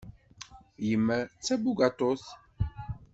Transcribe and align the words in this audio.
Yemma 0.87 1.17
d 1.23 1.31
tabugaṭut. 1.45 2.23